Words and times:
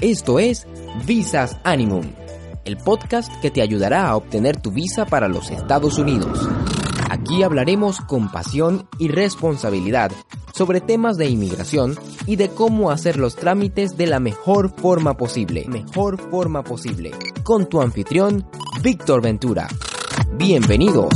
Esto 0.00 0.38
es 0.38 0.66
Visas 1.06 1.56
Animum, 1.64 2.04
el 2.66 2.76
podcast 2.76 3.32
que 3.40 3.50
te 3.50 3.62
ayudará 3.62 4.06
a 4.08 4.16
obtener 4.16 4.60
tu 4.60 4.70
visa 4.70 5.06
para 5.06 5.26
los 5.26 5.50
Estados 5.50 5.96
Unidos. 5.98 6.46
Aquí 7.08 7.42
hablaremos 7.42 8.02
con 8.02 8.30
pasión 8.30 8.86
y 8.98 9.08
responsabilidad 9.08 10.12
sobre 10.52 10.82
temas 10.82 11.16
de 11.16 11.30
inmigración 11.30 11.98
y 12.26 12.36
de 12.36 12.50
cómo 12.50 12.90
hacer 12.90 13.16
los 13.16 13.36
trámites 13.36 13.96
de 13.96 14.06
la 14.06 14.20
mejor 14.20 14.70
forma 14.78 15.16
posible. 15.16 15.64
Mejor 15.66 16.20
forma 16.30 16.62
posible. 16.62 17.12
Con 17.42 17.66
tu 17.66 17.80
anfitrión, 17.80 18.46
Víctor 18.82 19.22
Ventura. 19.22 19.66
Bienvenidos. 20.36 21.14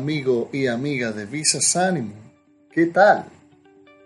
Amigo 0.00 0.48
y 0.50 0.66
amiga 0.66 1.12
de 1.12 1.26
Visas 1.26 1.76
Ánimo. 1.76 2.14
¿Qué 2.72 2.86
tal? 2.86 3.26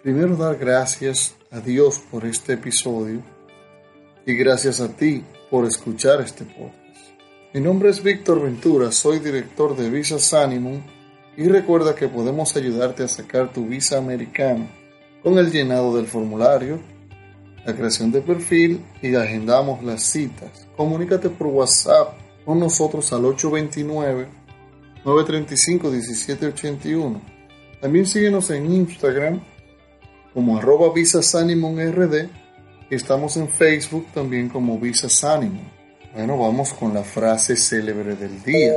Primero 0.03 0.37
dar 0.37 0.57
gracias 0.57 1.37
a 1.53 1.61
Dios 1.61 2.01
por 2.11 2.25
este 2.25 2.55
episodio 2.55 3.23
y 4.27 4.35
gracias 4.35 4.81
a 4.81 4.89
ti 4.89 5.23
por 5.53 5.65
escuchar 5.65 6.21
este 6.21 6.45
podcast. 6.47 7.15
Mi 7.53 7.61
nombre 7.61 7.91
es 7.91 8.03
Víctor 8.03 8.43
Ventura, 8.43 8.91
soy 8.91 9.21
director 9.21 9.77
de 9.77 9.89
Visas 9.89 10.35
Animum 10.35 10.83
y 11.37 11.45
recuerda 11.45 11.95
que 11.95 12.09
podemos 12.09 12.57
ayudarte 12.57 13.05
a 13.05 13.09
sacar 13.09 13.53
tu 13.53 13.65
visa 13.65 13.97
americana 13.97 14.67
con 15.23 15.39
el 15.39 15.53
llenado 15.53 15.95
del 15.95 16.09
formulario, 16.09 16.81
la 17.65 17.73
creación 17.73 18.11
de 18.11 18.21
perfil 18.21 18.85
y 19.01 19.15
agendamos 19.15 19.85
las 19.85 20.03
citas. 20.03 20.67
Comunícate 20.77 21.31
por 21.31 21.47
WhatsApp 21.47 22.15
con 22.45 22.59
nosotros 22.59 23.13
al 23.13 23.27
829 23.27 24.44
935-1781. 25.05 27.21
También 27.81 28.07
síguenos 28.07 28.51
en 28.51 28.73
Instagram 28.73 29.41
como 30.33 30.59
arroba 30.59 30.89
RD 30.89 32.29
y 32.91 32.95
estamos 32.95 33.37
en 33.37 33.49
Facebook 33.49 34.07
también 34.13 34.49
como 34.49 34.79
Visasanimum. 34.79 35.65
Bueno, 36.15 36.39
vamos 36.39 36.73
con 36.73 36.95
la 36.95 37.03
frase 37.03 37.57
célebre 37.57 38.15
del 38.17 38.43
día. 38.43 38.73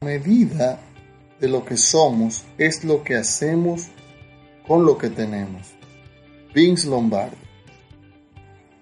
La 0.00 0.06
medida 0.06 0.80
de 1.40 1.48
lo 1.48 1.64
que 1.64 1.76
somos 1.76 2.44
es 2.56 2.84
lo 2.84 3.02
que 3.02 3.16
hacemos 3.16 3.88
con 4.66 4.84
lo 4.84 4.98
que 4.98 5.10
tenemos. 5.10 5.68
Vince 6.54 6.88
Lombardi. 6.88 7.36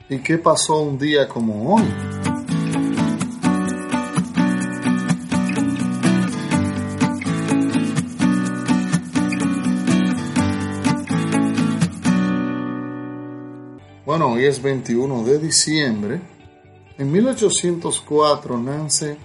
¿Y 0.09 0.19
qué 0.19 0.39
pasó 0.39 0.83
un 0.83 0.99
día 0.99 1.29
como 1.29 1.75
hoy? 1.75 2.16
Bueno, 14.19 14.33
hoy 14.33 14.47
es 14.47 14.63
21 14.63 15.25
de 15.25 15.39
diciembre. 15.39 16.19
En 16.97 17.13
1804 17.13 18.57
nace 18.57 19.19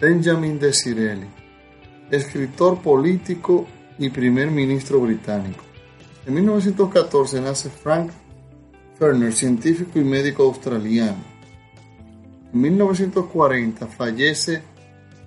Benjamin 0.00 0.58
Disraeli, 0.58 1.28
escritor 2.10 2.82
político 2.82 3.64
y 4.00 4.10
primer 4.10 4.50
ministro 4.50 4.98
británico. 4.98 5.62
En 6.26 6.34
1914 6.34 7.40
nace 7.42 7.70
Frank 7.70 8.10
Ferner, 8.98 9.32
científico 9.32 10.00
y 10.00 10.02
médico 10.02 10.42
australiano. 10.42 11.22
En 12.52 12.60
1940 12.60 13.86
fallece 13.86 14.62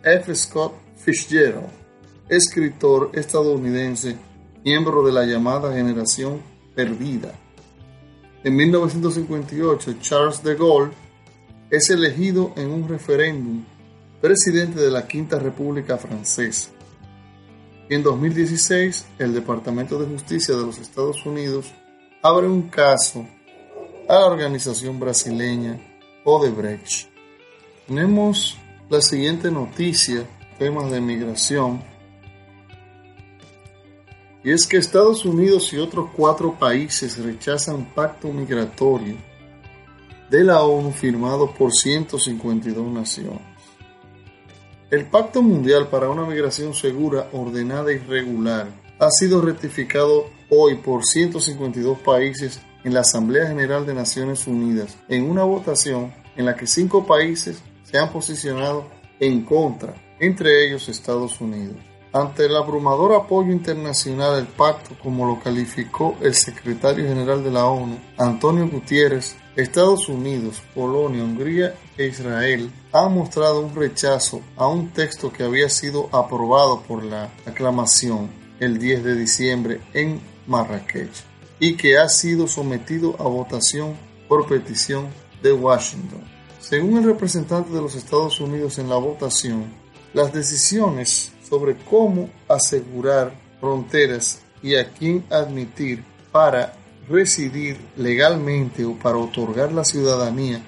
F. 0.03 0.35
Scott 0.35 0.73
Fitzgerald, 0.97 1.71
escritor 2.27 3.11
estadounidense, 3.13 4.17
miembro 4.65 5.01
de 5.01 5.13
la 5.13 5.25
llamada 5.25 5.73
generación 5.73 6.41
perdida. 6.75 7.39
En 8.45 8.55
1958, 8.55 9.95
Charles 10.01 10.43
de 10.43 10.53
Gaulle 10.53 10.91
es 11.71 11.89
elegido 11.89 12.53
en 12.55 12.69
un 12.69 12.87
referéndum 12.87 13.63
presidente 14.21 14.79
de 14.79 14.91
la 14.91 15.07
Quinta 15.07 15.39
República 15.39 15.97
Francesa. 15.97 16.69
en 17.89 18.03
2016, 18.03 19.07
el 19.17 19.33
Departamento 19.33 19.97
de 19.97 20.05
Justicia 20.05 20.55
de 20.55 20.61
los 20.61 20.77
Estados 20.77 21.25
Unidos 21.25 21.73
abre 22.21 22.47
un 22.47 22.69
caso 22.69 23.25
a 24.07 24.13
la 24.13 24.27
organización 24.27 24.99
brasileña 24.99 25.81
Odebrecht. 26.23 27.09
Tenemos 27.87 28.59
la 28.91 29.01
siguiente 29.01 29.49
noticia, 29.49 30.23
temas 30.59 30.91
de 30.91 31.01
migración 31.01 31.81
y 34.45 34.51
es 34.51 34.67
que 34.67 34.77
Estados 34.77 35.25
Unidos 35.25 35.73
y 35.73 35.77
otros 35.77 36.11
cuatro 36.15 36.53
países 36.53 37.17
rechazan 37.17 37.83
pacto 37.95 38.27
migratorio 38.27 39.15
de 40.29 40.43
la 40.43 40.61
ONU 40.61 40.91
firmado 40.91 41.51
por 41.51 41.73
152 41.73 42.91
naciones. 42.91 43.41
El 44.91 45.05
Pacto 45.05 45.41
Mundial 45.41 45.87
para 45.87 46.09
una 46.09 46.27
Migración 46.27 46.75
Segura, 46.75 47.27
Ordenada 47.33 47.91
y 47.91 47.97
Regular 47.97 48.67
ha 48.99 49.09
sido 49.09 49.41
ratificado 49.41 50.27
hoy 50.51 50.75
por 50.75 51.03
152 51.03 51.97
países 51.99 52.61
en 52.83 52.93
la 52.93 52.99
Asamblea 52.99 53.47
General 53.47 53.83
de 53.83 53.95
Naciones 53.95 54.45
Unidas 54.45 54.95
en 55.09 55.27
una 55.27 55.43
votación 55.43 56.13
en 56.35 56.45
la 56.45 56.55
que 56.55 56.67
cinco 56.67 57.07
países 57.07 57.63
se 57.81 57.97
han 57.97 58.11
posicionado 58.11 58.85
en 59.19 59.43
contra, 59.43 59.95
entre 60.19 60.67
ellos 60.67 60.87
Estados 60.87 61.41
Unidos. 61.41 61.77
Ante 62.15 62.45
el 62.45 62.55
abrumador 62.55 63.13
apoyo 63.13 63.51
internacional 63.51 64.37
del 64.37 64.47
pacto, 64.47 64.95
como 65.03 65.27
lo 65.27 65.37
calificó 65.37 66.15
el 66.21 66.33
secretario 66.33 67.05
general 67.05 67.43
de 67.43 67.51
la 67.51 67.65
ONU, 67.65 67.99
Antonio 68.17 68.69
Gutiérrez, 68.69 69.35
Estados 69.57 70.07
Unidos, 70.07 70.63
Polonia, 70.73 71.25
Hungría 71.25 71.75
e 71.97 72.07
Israel 72.07 72.71
han 72.93 73.13
mostrado 73.13 73.59
un 73.59 73.75
rechazo 73.75 74.39
a 74.55 74.65
un 74.65 74.91
texto 74.91 75.29
que 75.33 75.43
había 75.43 75.67
sido 75.67 76.07
aprobado 76.13 76.83
por 76.83 77.03
la 77.03 77.33
aclamación 77.45 78.29
el 78.61 78.77
10 78.77 79.03
de 79.03 79.15
diciembre 79.17 79.81
en 79.93 80.21
Marrakech 80.47 81.11
y 81.59 81.75
que 81.75 81.97
ha 81.97 82.07
sido 82.07 82.47
sometido 82.47 83.17
a 83.19 83.23
votación 83.23 83.97
por 84.29 84.47
petición 84.47 85.07
de 85.43 85.51
Washington. 85.51 86.23
Según 86.61 86.97
el 86.97 87.03
representante 87.03 87.73
de 87.73 87.81
los 87.81 87.93
Estados 87.93 88.39
Unidos 88.39 88.79
en 88.79 88.87
la 88.87 88.95
votación, 88.95 89.84
las 90.15 90.31
decisiones 90.31 91.33
sobre 91.47 91.75
cómo 91.75 92.29
asegurar 92.47 93.35
fronteras 93.59 94.39
y 94.63 94.75
a 94.75 94.89
quién 94.89 95.25
admitir 95.29 96.05
para 96.31 96.73
residir 97.09 97.77
legalmente 97.97 98.85
o 98.85 98.95
para 98.95 99.17
otorgar 99.17 99.73
la 99.73 99.83
ciudadanía 99.83 100.63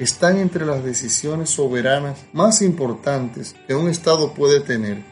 están 0.00 0.36
entre 0.36 0.66
las 0.66 0.82
decisiones 0.82 1.50
soberanas 1.50 2.26
más 2.32 2.60
importantes 2.60 3.54
que 3.68 3.74
un 3.76 3.88
Estado 3.88 4.34
puede 4.34 4.60
tener 4.60 5.04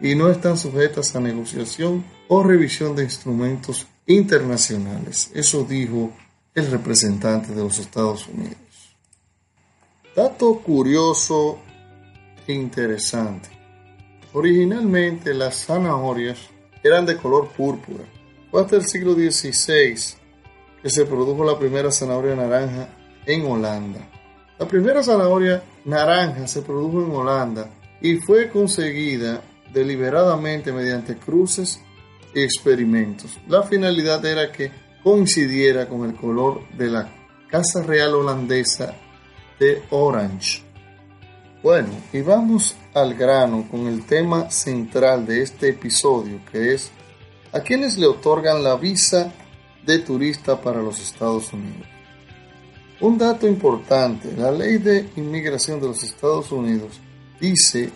y 0.00 0.14
no 0.14 0.30
están 0.30 0.56
sujetas 0.56 1.14
a 1.16 1.20
negociación 1.20 2.04
o 2.28 2.44
revisión 2.44 2.94
de 2.94 3.02
instrumentos 3.02 3.88
internacionales. 4.06 5.32
Eso 5.34 5.64
dijo 5.64 6.12
el 6.54 6.70
representante 6.70 7.52
de 7.52 7.62
los 7.62 7.78
Estados 7.80 8.28
Unidos. 8.28 8.56
Dato 10.14 10.60
curioso 10.60 11.58
interesante. 12.46 13.48
Originalmente 14.32 15.34
las 15.34 15.66
zanahorias 15.66 16.38
eran 16.82 17.06
de 17.06 17.16
color 17.16 17.48
púrpura. 17.48 18.04
Fue 18.50 18.62
hasta 18.62 18.76
el 18.76 18.86
siglo 18.86 19.14
XVI 19.14 19.94
que 20.82 20.90
se 20.90 21.04
produjo 21.04 21.44
la 21.44 21.58
primera 21.58 21.90
zanahoria 21.90 22.34
naranja 22.34 22.88
en 23.26 23.46
Holanda. 23.46 24.00
La 24.58 24.66
primera 24.66 25.02
zanahoria 25.02 25.62
naranja 25.84 26.46
se 26.46 26.62
produjo 26.62 27.04
en 27.04 27.10
Holanda 27.10 27.70
y 28.00 28.16
fue 28.16 28.48
conseguida 28.48 29.42
deliberadamente 29.72 30.72
mediante 30.72 31.16
cruces 31.16 31.80
y 32.34 32.42
experimentos. 32.42 33.38
La 33.48 33.62
finalidad 33.62 34.24
era 34.24 34.50
que 34.50 34.70
coincidiera 35.02 35.88
con 35.88 36.08
el 36.08 36.14
color 36.14 36.68
de 36.76 36.88
la 36.88 37.12
Casa 37.48 37.82
Real 37.82 38.14
Holandesa 38.14 38.94
de 39.58 39.82
Orange. 39.90 40.71
Bueno, 41.62 41.90
y 42.12 42.22
vamos 42.22 42.74
al 42.92 43.14
grano 43.14 43.68
con 43.70 43.86
el 43.86 44.04
tema 44.04 44.50
central 44.50 45.24
de 45.24 45.42
este 45.42 45.68
episodio, 45.68 46.40
que 46.50 46.74
es 46.74 46.90
a 47.52 47.60
quienes 47.60 47.96
le 47.98 48.06
otorgan 48.08 48.64
la 48.64 48.74
visa 48.74 49.32
de 49.86 50.00
turista 50.00 50.60
para 50.60 50.82
los 50.82 50.98
Estados 50.98 51.52
Unidos. 51.52 51.86
Un 53.00 53.16
dato 53.16 53.46
importante, 53.46 54.32
la 54.36 54.50
ley 54.50 54.78
de 54.78 55.08
inmigración 55.14 55.80
de 55.80 55.86
los 55.86 56.02
Estados 56.02 56.50
Unidos 56.50 56.98
dice 57.40 57.90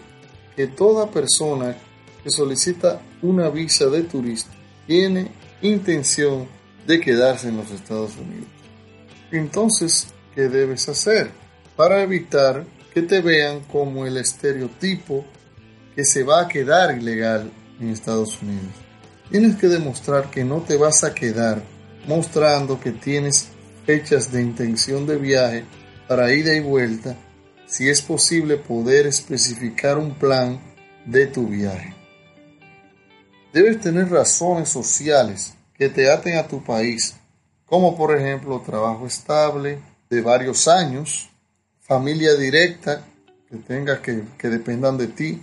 que 0.55 0.69
toda 0.69 1.11
persona 1.11 1.77
que 2.23 2.31
solicita 2.31 3.03
una 3.23 3.49
visa 3.49 3.87
de 3.87 4.03
turista 4.05 4.53
tiene 4.87 5.29
intención 5.63 6.47
de 6.87 7.01
quedarse 7.01 7.49
en 7.49 7.57
los 7.57 7.73
Estados 7.73 8.17
Unidos. 8.17 8.49
Entonces, 9.33 10.07
¿qué 10.37 10.43
debes 10.43 10.89
hacer 10.89 11.33
para 11.75 12.01
evitar 12.03 12.65
que 12.97 13.03
te 13.03 13.21
vean 13.21 13.61
como 13.71 14.07
el 14.07 14.17
estereotipo 14.17 15.23
que 15.95 16.03
se 16.03 16.23
va 16.23 16.41
a 16.41 16.49
quedar 16.49 16.97
ilegal 16.97 17.53
en 17.79 17.91
Estados 17.91 18.41
Unidos? 18.41 18.73
Tienes 19.31 19.57
que 19.57 19.67
demostrar 19.67 20.31
que 20.31 20.45
no 20.45 20.63
te 20.63 20.79
vas 20.79 21.05
a 21.05 21.13
quedar 21.13 21.61
mostrando 22.09 22.81
que 22.81 22.93
tienes 22.93 23.49
fechas 23.85 24.33
de 24.33 24.41
intención 24.41 25.07
de 25.07 25.17
viaje 25.17 25.65
para 26.09 26.33
ida 26.33 26.55
y 26.55 26.61
vuelta, 26.61 27.15
si 27.67 27.87
es 27.91 28.01
posible 28.01 28.57
poder 28.57 29.07
especificar 29.07 29.99
un 29.99 30.15
plan 30.15 30.59
de 31.05 31.27
tu 31.27 31.49
viaje. 31.49 31.93
Debes 33.53 33.79
tener 33.79 34.09
razones 34.09 34.71
sociales 34.71 35.53
que 35.75 35.91
te 35.91 36.11
aten 36.11 36.39
a 36.39 36.49
tu 36.49 36.65
país, 36.65 37.15
como 37.67 37.95
por 37.95 38.17
ejemplo 38.17 38.63
trabajo 38.65 39.07
estable 39.07 39.81
de 40.09 40.23
varios 40.23 40.67
años, 40.67 41.29
familia 41.87 42.35
directa 42.35 43.05
que 43.49 43.57
tengas 43.59 44.01
que, 44.01 44.23
que 44.37 44.49
dependan 44.49 44.99
de 44.99 45.07
ti, 45.09 45.41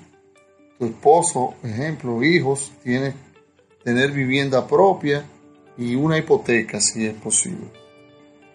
tu 0.78 0.86
esposo, 0.86 1.56
ejemplo, 1.64 2.22
hijos, 2.24 2.72
tienes 2.84 3.16
tener 3.84 4.12
vivienda 4.12 4.66
propia 4.68 5.24
y 5.78 5.96
una 5.96 6.18
hipoteca 6.18 6.80
si 6.80 7.06
es 7.06 7.14
posible. 7.14 7.68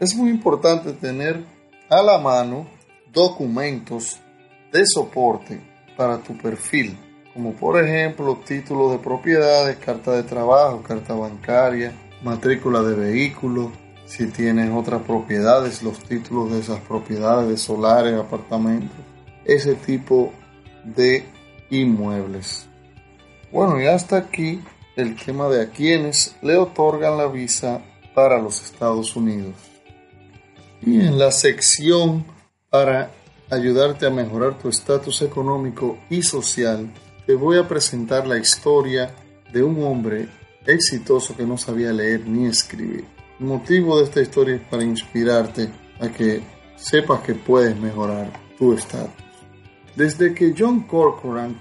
Es 0.00 0.14
muy 0.14 0.30
importante 0.30 0.92
tener 0.92 1.42
a 1.88 2.02
la 2.02 2.18
mano 2.18 2.66
documentos 3.12 4.20
de 4.72 4.84
soporte 4.86 5.60
para 5.96 6.18
tu 6.18 6.36
perfil, 6.36 6.96
como 7.32 7.54
por 7.54 7.82
ejemplo 7.82 8.38
título 8.44 8.92
de 8.92 8.98
propiedades, 8.98 9.76
carta 9.78 10.12
de 10.12 10.22
trabajo, 10.22 10.82
carta 10.82 11.14
bancaria, 11.14 11.92
matrícula 12.22 12.82
de 12.82 12.94
vehículo, 12.94 13.72
si 14.08 14.26
tienes 14.28 14.70
otras 14.74 15.02
propiedades, 15.02 15.82
los 15.82 15.98
títulos 15.98 16.50
de 16.50 16.60
esas 16.60 16.80
propiedades, 16.80 17.48
de 17.50 17.58
solares, 17.58 18.14
apartamentos, 18.14 18.96
ese 19.44 19.74
tipo 19.74 20.32
de 20.82 21.26
inmuebles. 21.68 22.66
Bueno, 23.52 23.80
y 23.80 23.86
hasta 23.86 24.16
aquí 24.16 24.62
el 24.96 25.14
tema 25.14 25.48
de 25.48 25.62
a 25.62 25.70
quienes 25.70 26.34
le 26.40 26.56
otorgan 26.56 27.18
la 27.18 27.26
visa 27.26 27.82
para 28.14 28.40
los 28.40 28.62
Estados 28.62 29.14
Unidos. 29.14 29.54
Y 30.80 31.00
en 31.02 31.18
la 31.18 31.30
sección 31.30 32.24
para 32.70 33.10
ayudarte 33.50 34.06
a 34.06 34.10
mejorar 34.10 34.58
tu 34.58 34.70
estatus 34.70 35.20
económico 35.20 35.98
y 36.08 36.22
social, 36.22 36.90
te 37.26 37.34
voy 37.34 37.58
a 37.58 37.68
presentar 37.68 38.26
la 38.26 38.38
historia 38.38 39.14
de 39.52 39.62
un 39.62 39.82
hombre 39.84 40.28
exitoso 40.66 41.36
que 41.36 41.44
no 41.44 41.58
sabía 41.58 41.92
leer 41.92 42.26
ni 42.26 42.46
escribir. 42.46 43.17
Motivo 43.40 43.98
de 43.98 44.04
esta 44.04 44.20
historia 44.20 44.56
es 44.56 44.62
para 44.62 44.82
inspirarte 44.82 45.70
a 46.00 46.08
que 46.08 46.42
sepas 46.74 47.20
que 47.20 47.34
puedes 47.34 47.78
mejorar 47.78 48.32
tu 48.58 48.72
estatus. 48.72 49.24
Desde 49.94 50.34
que 50.34 50.54
John 50.58 50.80
Corcoran 50.82 51.56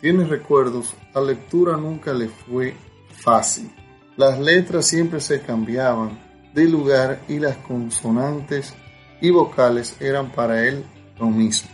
tiene 0.00 0.24
recuerdos, 0.24 0.94
la 1.14 1.20
lectura 1.20 1.76
nunca 1.76 2.12
le 2.12 2.28
fue 2.28 2.74
fácil. 3.10 3.70
Las 4.16 4.40
letras 4.40 4.86
siempre 4.86 5.20
se 5.20 5.40
cambiaban 5.42 6.18
de 6.52 6.64
lugar 6.64 7.20
y 7.28 7.38
las 7.38 7.56
consonantes 7.58 8.74
y 9.20 9.30
vocales 9.30 9.96
eran 10.00 10.32
para 10.32 10.66
él 10.66 10.84
lo 11.20 11.26
mismo. 11.26 11.70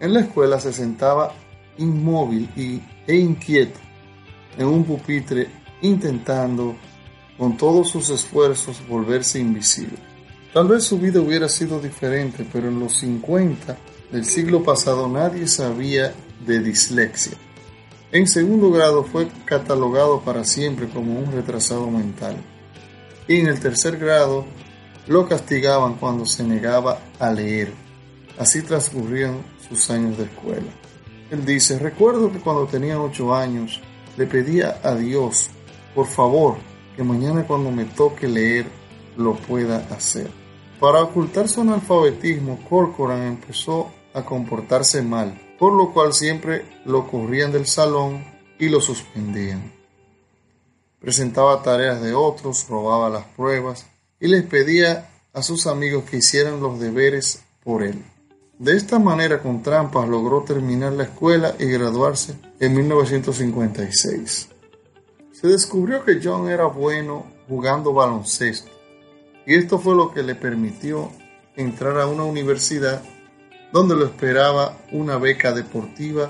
En 0.00 0.12
la 0.12 0.20
escuela 0.20 0.58
se 0.58 0.72
sentaba 0.72 1.34
inmóvil 1.76 2.48
y, 2.56 2.80
e 3.06 3.14
inquieto 3.14 3.78
en 4.56 4.66
un 4.66 4.84
pupitre 4.84 5.46
intentando 5.82 6.74
con 7.38 7.56
todos 7.56 7.88
sus 7.88 8.10
esfuerzos 8.10 8.86
volverse 8.88 9.38
invisible. 9.38 9.98
Tal 10.52 10.66
vez 10.66 10.84
su 10.84 10.98
vida 10.98 11.20
hubiera 11.20 11.48
sido 11.48 11.80
diferente, 11.80 12.46
pero 12.52 12.68
en 12.68 12.80
los 12.80 12.94
50 12.98 13.76
del 14.10 14.24
siglo 14.24 14.62
pasado 14.62 15.08
nadie 15.08 15.46
sabía 15.46 16.12
de 16.44 16.60
dislexia. 16.60 17.36
En 18.10 18.26
segundo 18.26 18.70
grado 18.70 19.04
fue 19.04 19.28
catalogado 19.44 20.20
para 20.22 20.42
siempre 20.44 20.88
como 20.88 21.18
un 21.18 21.30
retrasado 21.30 21.90
mental 21.90 22.36
y 23.28 23.36
en 23.36 23.46
el 23.46 23.60
tercer 23.60 23.98
grado 23.98 24.46
lo 25.06 25.28
castigaban 25.28 25.94
cuando 25.94 26.24
se 26.26 26.42
negaba 26.42 26.98
a 27.18 27.30
leer. 27.30 27.72
Así 28.38 28.62
transcurrían 28.62 29.42
sus 29.68 29.90
años 29.90 30.16
de 30.16 30.24
escuela. 30.24 30.70
Él 31.30 31.44
dice, 31.44 31.78
recuerdo 31.78 32.32
que 32.32 32.38
cuando 32.38 32.66
tenía 32.66 33.00
ocho 33.00 33.34
años 33.34 33.80
le 34.16 34.26
pedía 34.26 34.80
a 34.82 34.94
Dios, 34.94 35.50
por 35.94 36.06
favor, 36.06 36.56
que 36.98 37.04
mañana 37.04 37.46
cuando 37.46 37.70
me 37.70 37.86
toque 37.86 38.28
leer 38.28 38.66
lo 39.16 39.36
pueda 39.36 39.78
hacer. 39.90 40.30
Para 40.78 41.02
ocultar 41.02 41.48
su 41.48 41.62
analfabetismo, 41.62 42.58
Corcoran 42.68 43.22
empezó 43.22 43.90
a 44.12 44.22
comportarse 44.24 45.00
mal, 45.00 45.40
por 45.58 45.72
lo 45.72 45.94
cual 45.94 46.12
siempre 46.12 46.66
lo 46.84 47.08
corrían 47.10 47.52
del 47.52 47.66
salón 47.66 48.22
y 48.58 48.68
lo 48.68 48.82
suspendían 48.82 49.78
presentaba 51.00 51.62
tareas 51.62 52.02
de 52.02 52.14
otros, 52.14 52.66
robaba 52.68 53.08
las 53.08 53.24
pruebas 53.24 53.86
y 54.20 54.28
les 54.28 54.44
pedía 54.44 55.10
a 55.32 55.42
sus 55.42 55.66
amigos 55.66 56.04
que 56.04 56.18
hicieran 56.18 56.60
los 56.60 56.80
deberes 56.80 57.42
por 57.62 57.82
él. 57.82 58.04
De 58.58 58.76
esta 58.76 58.98
manera, 58.98 59.40
con 59.40 59.62
trampas, 59.62 60.08
logró 60.08 60.42
terminar 60.42 60.92
la 60.92 61.04
escuela 61.04 61.54
y 61.58 61.66
graduarse 61.66 62.34
en 62.58 62.74
1956. 62.74 64.48
Se 65.40 65.46
descubrió 65.46 66.04
que 66.04 66.18
John 66.20 66.50
era 66.50 66.64
bueno 66.64 67.24
jugando 67.48 67.92
baloncesto 67.92 68.72
y 69.46 69.54
esto 69.54 69.78
fue 69.78 69.94
lo 69.94 70.12
que 70.12 70.24
le 70.24 70.34
permitió 70.34 71.12
entrar 71.54 72.00
a 72.00 72.08
una 72.08 72.24
universidad 72.24 73.04
donde 73.72 73.94
lo 73.94 74.04
esperaba 74.04 74.76
una 74.90 75.16
beca 75.16 75.52
deportiva 75.52 76.28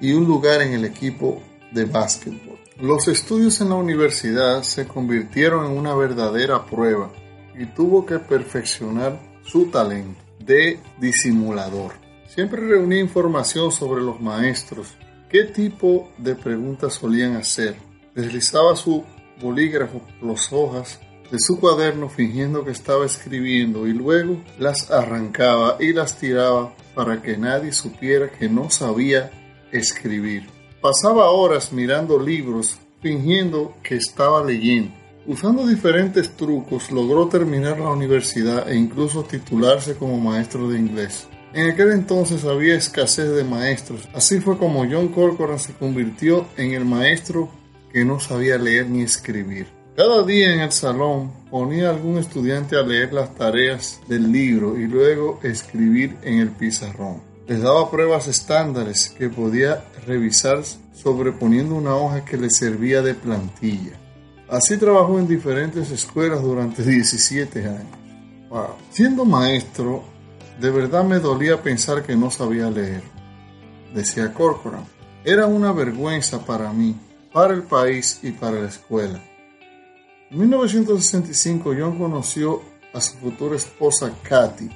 y 0.00 0.12
un 0.14 0.26
lugar 0.26 0.60
en 0.60 0.72
el 0.72 0.84
equipo 0.84 1.40
de 1.70 1.84
básquetbol. 1.84 2.58
Los 2.80 3.06
estudios 3.06 3.60
en 3.60 3.68
la 3.68 3.76
universidad 3.76 4.64
se 4.64 4.88
convirtieron 4.88 5.66
en 5.66 5.78
una 5.78 5.94
verdadera 5.94 6.66
prueba 6.66 7.12
y 7.56 7.66
tuvo 7.66 8.04
que 8.04 8.18
perfeccionar 8.18 9.20
su 9.44 9.66
talento 9.66 10.20
de 10.40 10.80
disimulador. 10.98 11.92
Siempre 12.26 12.60
reunía 12.60 12.98
información 12.98 13.70
sobre 13.70 14.02
los 14.02 14.20
maestros, 14.20 14.96
qué 15.28 15.44
tipo 15.44 16.10
de 16.18 16.34
preguntas 16.34 16.94
solían 16.94 17.36
hacer. 17.36 17.91
Deslizaba 18.14 18.76
su 18.76 19.04
bolígrafo 19.40 20.00
por 20.20 20.30
las 20.30 20.52
hojas 20.52 21.00
de 21.30 21.38
su 21.38 21.58
cuaderno 21.58 22.10
fingiendo 22.10 22.62
que 22.62 22.72
estaba 22.72 23.06
escribiendo 23.06 23.86
y 23.86 23.94
luego 23.94 24.36
las 24.58 24.90
arrancaba 24.90 25.78
y 25.80 25.94
las 25.94 26.18
tiraba 26.18 26.74
para 26.94 27.22
que 27.22 27.38
nadie 27.38 27.72
supiera 27.72 28.30
que 28.30 28.50
no 28.50 28.68
sabía 28.68 29.30
escribir. 29.72 30.46
Pasaba 30.82 31.30
horas 31.30 31.72
mirando 31.72 32.18
libros, 32.18 32.78
fingiendo 33.00 33.74
que 33.82 33.96
estaba 33.96 34.44
leyendo. 34.44 34.92
Usando 35.26 35.66
diferentes 35.66 36.36
trucos, 36.36 36.90
logró 36.90 37.28
terminar 37.28 37.78
la 37.78 37.90
universidad 37.90 38.68
e 38.68 38.76
incluso 38.76 39.22
titularse 39.22 39.94
como 39.94 40.18
maestro 40.18 40.68
de 40.68 40.78
inglés. 40.78 41.28
En 41.54 41.70
aquel 41.70 41.92
entonces 41.92 42.44
había 42.44 42.74
escasez 42.74 43.30
de 43.30 43.44
maestros, 43.44 44.08
así 44.14 44.40
fue 44.40 44.58
como 44.58 44.84
John 44.90 45.08
Corcoran 45.08 45.58
se 45.58 45.74
convirtió 45.74 46.46
en 46.56 46.72
el 46.72 46.84
maestro 46.84 47.48
que 47.92 48.04
no 48.04 48.20
sabía 48.20 48.58
leer 48.58 48.88
ni 48.88 49.02
escribir. 49.02 49.66
Cada 49.96 50.22
día 50.22 50.54
en 50.54 50.60
el 50.60 50.72
salón 50.72 51.32
ponía 51.50 51.88
a 51.88 51.90
algún 51.90 52.18
estudiante 52.18 52.76
a 52.76 52.82
leer 52.82 53.12
las 53.12 53.34
tareas 53.34 54.00
del 54.08 54.32
libro 54.32 54.78
y 54.78 54.86
luego 54.86 55.38
escribir 55.42 56.16
en 56.22 56.38
el 56.38 56.50
pizarrón 56.50 57.32
les 57.46 57.60
daba 57.60 57.90
pruebas 57.90 58.28
estándares 58.28 59.10
que 59.10 59.28
podía 59.28 59.84
revisar 60.06 60.62
sobreponiendo 60.94 61.74
una 61.74 61.94
hoja 61.94 62.24
que 62.24 62.36
le 62.36 62.50
servía 62.50 63.02
de 63.02 63.14
plantilla. 63.14 63.92
Así 64.48 64.76
trabajó 64.76 65.18
en 65.18 65.26
diferentes 65.26 65.90
escuelas 65.90 66.42
durante 66.42 66.82
17 66.84 67.66
años. 67.66 67.98
Siendo 68.90 69.24
maestro, 69.24 70.04
de 70.60 70.70
verdad 70.70 71.04
me 71.04 71.18
dolía 71.18 71.62
pensar 71.62 72.02
que 72.02 72.14
no 72.14 72.30
sabía 72.30 72.70
leer, 72.70 73.02
decía 73.94 74.32
Corcoran. 74.32 74.84
Era 75.24 75.46
una 75.46 75.72
vergüenza 75.72 76.44
para 76.44 76.72
mí, 76.72 76.94
para 77.32 77.54
el 77.54 77.62
país 77.62 78.20
y 78.22 78.32
para 78.32 78.60
la 78.60 78.68
escuela. 78.68 79.22
En 80.30 80.38
1965 80.38 81.74
John 81.78 81.98
conoció 81.98 82.62
a 82.92 83.00
su 83.00 83.16
futura 83.18 83.56
esposa 83.56 84.12
Katy. 84.22 84.68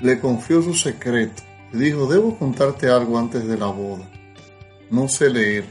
Le 0.00 0.18
confió 0.18 0.62
su 0.62 0.74
secreto 0.74 1.42
dijo, 1.78 2.06
debo 2.06 2.36
contarte 2.38 2.88
algo 2.88 3.18
antes 3.18 3.46
de 3.46 3.58
la 3.58 3.66
boda. 3.66 4.08
No 4.90 5.08
sé 5.08 5.30
leer. 5.30 5.64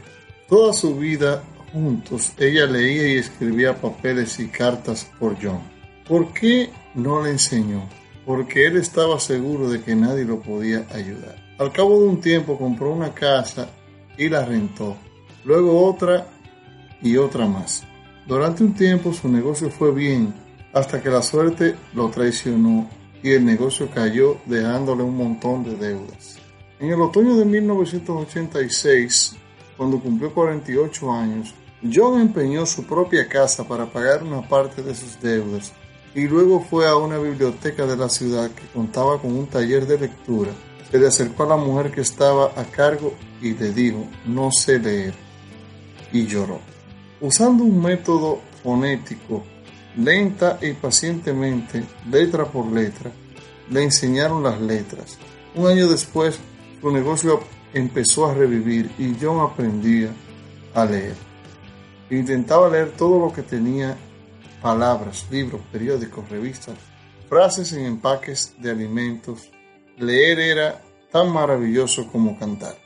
Toda 0.48 0.72
su 0.72 0.96
vida 0.96 1.42
juntos, 1.72 2.32
ella 2.38 2.66
leía 2.66 3.08
y 3.08 3.16
escribía 3.16 3.80
papeles 3.80 4.38
y 4.38 4.48
cartas 4.48 5.10
por 5.18 5.36
John. 5.42 5.60
¿Por 6.06 6.32
qué 6.32 6.70
no 6.94 7.22
le 7.22 7.30
enseñó? 7.30 7.88
Porque 8.26 8.66
él 8.66 8.76
estaba 8.76 9.18
seguro 9.18 9.70
de 9.70 9.80
que 9.80 9.96
nadie 9.96 10.24
lo 10.24 10.40
podía 10.40 10.86
ayudar. 10.92 11.36
Al 11.58 11.72
cabo 11.72 12.00
de 12.00 12.08
un 12.08 12.20
tiempo 12.20 12.58
compró 12.58 12.92
una 12.92 13.14
casa 13.14 13.70
y 14.18 14.28
la 14.28 14.44
rentó, 14.44 14.96
luego 15.44 15.84
otra 15.84 16.26
y 17.04 17.16
otra 17.18 17.46
más. 17.46 17.84
Durante 18.26 18.64
un 18.64 18.74
tiempo 18.74 19.12
su 19.12 19.28
negocio 19.28 19.70
fue 19.70 19.92
bien, 19.92 20.34
hasta 20.72 21.00
que 21.00 21.10
la 21.10 21.22
suerte 21.22 21.76
lo 21.94 22.10
traicionó 22.10 22.88
y 23.22 23.30
el 23.30 23.44
negocio 23.44 23.88
cayó 23.94 24.38
dejándole 24.46 25.04
un 25.04 25.16
montón 25.16 25.62
de 25.62 25.76
deudas. 25.76 26.38
En 26.80 26.90
el 26.90 27.00
otoño 27.00 27.36
de 27.36 27.44
1986, 27.44 29.36
cuando 29.76 30.00
cumplió 30.00 30.32
48 30.32 31.12
años, 31.12 31.54
John 31.94 32.20
empeñó 32.20 32.64
su 32.66 32.84
propia 32.84 33.28
casa 33.28 33.68
para 33.68 33.86
pagar 33.86 34.22
una 34.22 34.46
parte 34.48 34.82
de 34.82 34.94
sus 34.94 35.20
deudas 35.20 35.72
y 36.14 36.26
luego 36.26 36.60
fue 36.60 36.88
a 36.88 36.96
una 36.96 37.18
biblioteca 37.18 37.86
de 37.86 37.96
la 37.96 38.08
ciudad 38.08 38.50
que 38.50 38.66
contaba 38.72 39.20
con 39.20 39.32
un 39.36 39.46
taller 39.46 39.86
de 39.86 39.98
lectura. 39.98 40.52
Se 40.90 40.98
le 40.98 41.08
acercó 41.08 41.42
a 41.42 41.48
la 41.48 41.56
mujer 41.56 41.90
que 41.90 42.00
estaba 42.00 42.52
a 42.56 42.64
cargo 42.64 43.14
y 43.42 43.52
le 43.52 43.72
dijo, 43.72 44.06
no 44.24 44.50
sé 44.50 44.78
leer. 44.78 45.14
Y 46.12 46.26
lloró. 46.26 46.73
Usando 47.24 47.64
un 47.64 47.80
método 47.80 48.42
fonético, 48.62 49.42
lenta 49.96 50.58
y 50.60 50.74
pacientemente, 50.74 51.82
letra 52.10 52.44
por 52.44 52.66
letra, 52.66 53.10
le 53.70 53.82
enseñaron 53.82 54.42
las 54.42 54.60
letras. 54.60 55.16
Un 55.54 55.66
año 55.68 55.88
después, 55.88 56.38
su 56.82 56.90
negocio 56.92 57.40
empezó 57.72 58.26
a 58.26 58.34
revivir 58.34 58.90
y 58.98 59.16
John 59.18 59.40
aprendía 59.40 60.10
a 60.74 60.84
leer. 60.84 61.14
Intentaba 62.10 62.68
leer 62.68 62.90
todo 62.90 63.18
lo 63.18 63.32
que 63.32 63.40
tenía, 63.40 63.96
palabras, 64.60 65.26
libros, 65.30 65.62
periódicos, 65.72 66.28
revistas, 66.28 66.74
frases 67.30 67.72
en 67.72 67.86
empaques 67.86 68.54
de 68.58 68.70
alimentos. 68.70 69.50
Leer 69.96 70.40
era 70.40 70.82
tan 71.10 71.32
maravilloso 71.32 72.06
como 72.12 72.38
cantar. 72.38 72.76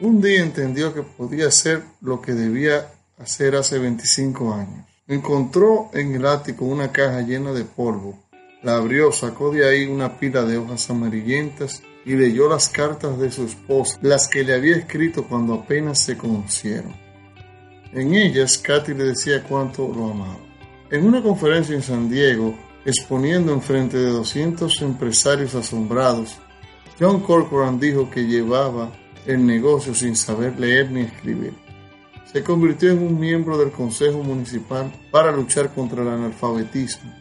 Un 0.00 0.20
día 0.20 0.42
entendió 0.42 0.92
que 0.92 1.04
podía 1.04 1.46
hacer 1.46 1.84
lo 2.00 2.20
que 2.20 2.32
debía 2.32 2.90
hacer 3.18 3.56
hace 3.56 3.78
25 3.78 4.54
años. 4.54 4.84
Encontró 5.06 5.90
en 5.92 6.14
el 6.14 6.26
ático 6.26 6.64
una 6.64 6.92
caja 6.92 7.20
llena 7.20 7.52
de 7.52 7.64
polvo. 7.64 8.18
La 8.62 8.76
abrió, 8.76 9.12
sacó 9.12 9.50
de 9.50 9.68
ahí 9.68 9.84
una 9.84 10.18
pila 10.18 10.44
de 10.44 10.56
hojas 10.56 10.88
amarillentas 10.88 11.82
y 12.04 12.14
leyó 12.14 12.48
las 12.48 12.68
cartas 12.68 13.18
de 13.18 13.30
su 13.30 13.44
esposa, 13.44 13.98
las 14.02 14.28
que 14.28 14.44
le 14.44 14.54
había 14.54 14.76
escrito 14.76 15.24
cuando 15.24 15.54
apenas 15.54 15.98
se 15.98 16.16
conocieron. 16.16 16.94
En 17.92 18.14
ellas, 18.14 18.58
Katy 18.58 18.94
le 18.94 19.04
decía 19.04 19.42
cuánto 19.42 19.86
lo 19.86 20.10
amaba. 20.10 20.38
En 20.90 21.06
una 21.06 21.22
conferencia 21.22 21.74
en 21.74 21.82
San 21.82 22.08
Diego, 22.08 22.54
exponiendo 22.84 23.52
en 23.52 23.62
frente 23.62 23.96
de 23.96 24.10
200 24.10 24.82
empresarios 24.82 25.54
asombrados, 25.54 26.38
John 26.98 27.20
Corcoran 27.20 27.78
dijo 27.78 28.10
que 28.10 28.26
llevaba 28.26 28.92
el 29.26 29.44
negocio 29.44 29.94
sin 29.94 30.16
saber 30.16 30.58
leer 30.58 30.90
ni 30.90 31.02
escribir. 31.02 31.63
Se 32.34 32.42
convirtió 32.42 32.90
en 32.90 32.98
un 32.98 33.20
miembro 33.20 33.56
del 33.56 33.70
Consejo 33.70 34.24
Municipal 34.24 34.92
para 35.12 35.30
luchar 35.30 35.72
contra 35.72 36.02
el 36.02 36.08
analfabetismo 36.08 37.14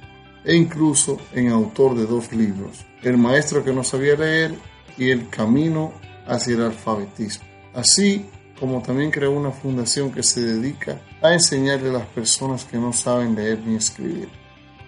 e 0.43 0.55
incluso 0.55 1.20
en 1.34 1.50
autor 1.50 1.96
de 1.96 2.08
dos 2.08 2.34
libros, 2.34 2.84
El 3.03 3.20
maestro 3.20 3.63
que 3.63 3.72
no 3.72 3.84
sabía 3.84 4.15
leer 4.15 4.55
y 4.98 5.12
El 5.12 5.29
camino 5.29 5.93
hacia 6.25 6.55
el 6.55 6.63
alfabetismo. 6.63 7.46
Así, 7.75 8.25
como 8.60 8.82
también 8.82 9.12
creó 9.12 9.34
una 9.34 9.51
fundación 9.51 10.12
que 10.12 10.24
se 10.24 10.41
dedica 10.41 11.00
a 11.22 11.32
enseñarle 11.32 11.91
a 11.91 12.00
las 12.00 12.08
personas 12.08 12.65
que 12.65 12.77
no 12.77 12.91
saben 12.91 13.36
leer 13.36 13.60
ni 13.60 13.75
escribir. 13.75 14.29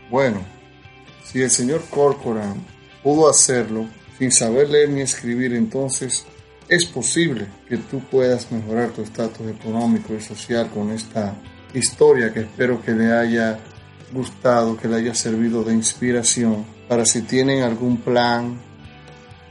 Bueno, 0.10 0.40
si 1.24 1.44
el 1.44 1.52
señor 1.52 1.84
Corcoran 1.88 2.66
pudo 3.04 3.30
hacerlo 3.30 3.86
sin 4.18 4.32
saber 4.32 4.72
leer 4.72 4.90
ni 4.90 5.02
escribir, 5.02 5.54
entonces 5.54 6.26
es 6.68 6.86
posible 6.86 7.48
que 7.68 7.78
tú 7.78 8.00
puedas 8.00 8.52
mejorar 8.52 8.90
tu 8.90 9.02
estatus 9.02 9.48
económico 9.48 10.14
y 10.14 10.22
social 10.22 10.70
con 10.70 10.92
esta 10.92 11.36
historia 11.74 12.34
que 12.34 12.42
espero 12.42 12.82
que 12.82 12.92
le 12.92 13.12
haya 13.12 13.60
gustado, 14.12 14.78
que 14.78 14.88
le 14.88 14.98
haya 14.98 15.14
servido 15.14 15.64
de 15.64 15.74
inspiración 15.74 16.66
para 16.88 17.06
si 17.06 17.22
tienen 17.22 17.64
algún 17.64 17.98
plan 17.98 18.60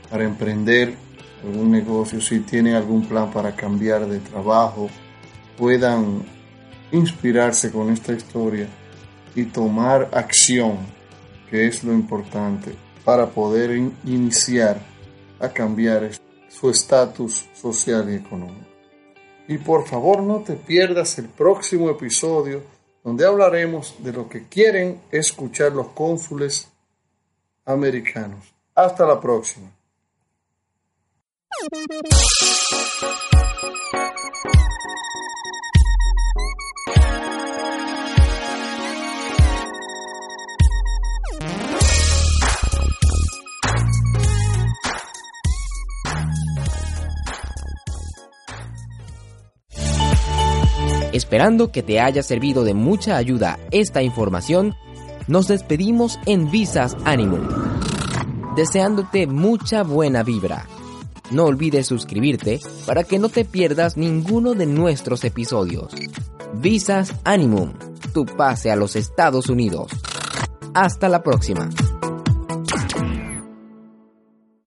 para 0.09 0.23
emprender 0.23 0.95
algún 1.43 1.71
negocio, 1.71 2.19
si 2.21 2.39
tienen 2.39 2.75
algún 2.75 3.05
plan 3.05 3.31
para 3.31 3.55
cambiar 3.55 4.07
de 4.07 4.19
trabajo, 4.19 4.89
puedan 5.57 6.23
inspirarse 6.91 7.71
con 7.71 7.91
esta 7.91 8.13
historia 8.13 8.67
y 9.35 9.43
tomar 9.45 10.09
acción, 10.13 10.77
que 11.49 11.67
es 11.67 11.83
lo 11.83 11.93
importante, 11.93 12.75
para 13.03 13.27
poder 13.27 13.71
iniciar 14.05 14.79
a 15.39 15.49
cambiar 15.49 16.03
su 16.59 16.69
estatus 16.69 17.47
social 17.53 18.09
y 18.11 18.15
económico. 18.15 18.67
Y 19.47 19.57
por 19.57 19.85
favor 19.87 20.23
no 20.23 20.41
te 20.41 20.53
pierdas 20.53 21.17
el 21.19 21.27
próximo 21.27 21.89
episodio 21.89 22.63
donde 23.03 23.25
hablaremos 23.25 23.95
de 23.99 24.13
lo 24.13 24.27
que 24.27 24.47
quieren 24.47 25.01
escuchar 25.11 25.73
los 25.73 25.89
cónsules 25.89 26.67
americanos. 27.65 28.53
Hasta 28.73 29.05
la 29.05 29.19
próxima. 29.19 29.69
Esperando 51.15 51.71
que 51.71 51.81
te 51.81 52.01
haya 52.01 52.21
servido 52.21 52.65
de 52.65 52.73
mucha 52.73 53.15
ayuda 53.15 53.57
esta 53.71 54.03
información, 54.03 54.75
nos 55.29 55.47
despedimos 55.47 56.19
en 56.25 56.51
Visas 56.51 56.97
Animum, 57.05 57.47
deseándote 58.57 59.25
mucha 59.25 59.83
buena 59.83 60.23
vibra. 60.23 60.67
No 61.31 61.45
olvides 61.45 61.87
suscribirte 61.87 62.59
para 62.85 63.05
que 63.05 63.17
no 63.17 63.29
te 63.29 63.45
pierdas 63.45 63.95
ninguno 63.95 64.55
de 64.55 64.65
nuestros 64.65 65.23
episodios. 65.23 65.93
Visas 66.55 67.13
Animum, 67.23 67.71
tu 68.13 68.25
pase 68.25 68.69
a 68.69 68.75
los 68.75 68.97
Estados 68.97 69.47
Unidos. 69.47 69.93
Hasta 70.73 71.07
la 71.07 71.23
próxima. 71.23 71.69